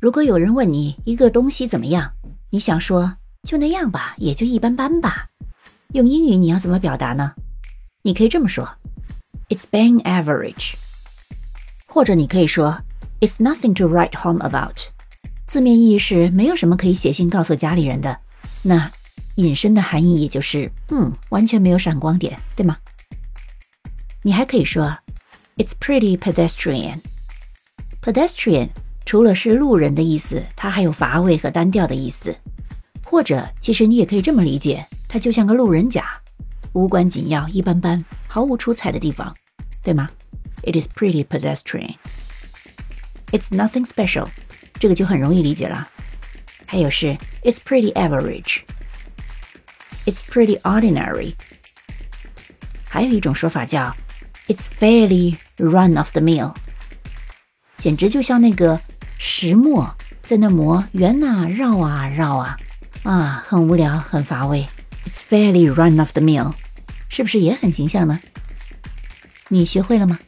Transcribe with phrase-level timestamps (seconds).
[0.00, 2.10] 如果有人问你一个东西怎么样，
[2.48, 5.28] 你想说就那样吧，也就一般般吧。
[5.92, 7.34] 用英语你要怎么表达呢？
[8.02, 8.66] 你可以这么说
[9.50, 10.72] ：It's bang average。
[11.86, 12.80] 或者你可以说
[13.20, 14.78] ：It's nothing to write home about。
[15.46, 18.18] 字面意义是没有什么可以写信告诉家里人的。
[18.62, 18.90] 那
[19.34, 22.78] 引申的含义也就是，嗯，完全没有闪光点，对吗？
[24.22, 24.96] 你还可以说
[25.58, 27.00] ：It's pretty pedestrian。
[28.00, 28.70] pedestrian
[29.09, 32.35] 除了是路人的意思，它还有乏味和单调的意思。
[33.03, 36.19] 或者，其实你也可以这么理解，它就像个路人甲，
[36.73, 39.33] 无关紧要、一般般、毫无出彩的地方，
[39.83, 40.09] 对吗？
[40.63, 41.95] It is pretty pedestrian.
[43.31, 44.27] It's nothing special.
[44.79, 45.87] 这个就很容易理解了。
[46.65, 48.61] 还有是 It's pretty average.
[50.05, 51.35] It's pretty ordinary.
[52.87, 53.95] 还有一种说法叫
[54.47, 56.55] It's fairly run of the mill.
[57.77, 58.81] 简直就像那个
[59.22, 62.56] 石磨在那磨，圆啊绕啊绕啊。
[63.02, 64.66] 啊，很无聊，很乏味。
[65.04, 66.54] It's fairly run of the mill，
[67.10, 68.18] 是不是也很形象呢？
[69.48, 70.18] 你学会了吗？